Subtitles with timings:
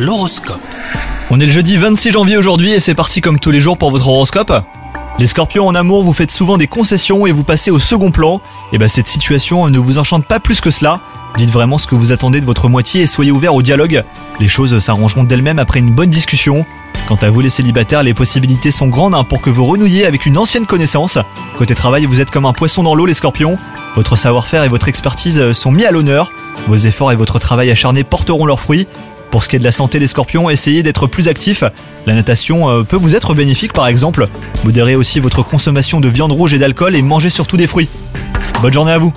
[0.00, 0.62] L'horoscope.
[1.28, 3.90] On est le jeudi 26 janvier aujourd'hui et c'est parti comme tous les jours pour
[3.90, 4.50] votre horoscope.
[5.18, 8.40] Les scorpions en amour, vous faites souvent des concessions et vous passez au second plan.
[8.72, 11.00] Et bah cette situation ne vous enchante pas plus que cela.
[11.36, 14.02] Dites vraiment ce que vous attendez de votre moitié et soyez ouvert au dialogue.
[14.40, 16.64] Les choses s'arrangeront d'elles-mêmes après une bonne discussion.
[17.06, 20.24] Quant à vous les célibataires, les possibilités sont grandes hein, pour que vous renouiez avec
[20.24, 21.18] une ancienne connaissance.
[21.58, 23.58] Côté travail, vous êtes comme un poisson dans l'eau les scorpions.
[23.96, 26.32] Votre savoir-faire et votre expertise sont mis à l'honneur.
[26.68, 28.86] Vos efforts et votre travail acharné porteront leurs fruits.
[29.30, 31.62] Pour ce qui est de la santé, les scorpions, essayez d'être plus actifs.
[32.06, 34.28] La natation euh, peut vous être bénéfique par exemple.
[34.64, 37.88] Modérez aussi votre consommation de viande rouge et d'alcool et mangez surtout des fruits.
[38.60, 39.12] Bonne journée à vous